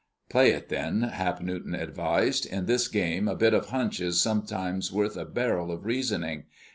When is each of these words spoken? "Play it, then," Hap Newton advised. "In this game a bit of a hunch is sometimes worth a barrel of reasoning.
"Play 0.29 0.49
it, 0.49 0.69
then," 0.69 1.03
Hap 1.03 1.41
Newton 1.41 1.75
advised. 1.75 2.47
"In 2.47 2.65
this 2.65 2.87
game 2.87 3.27
a 3.27 3.35
bit 3.35 3.53
of 3.53 3.65
a 3.65 3.67
hunch 3.67 3.99
is 3.99 4.19
sometimes 4.19 4.91
worth 4.91 5.15
a 5.15 5.25
barrel 5.25 5.71
of 5.71 5.85
reasoning. 5.85 6.45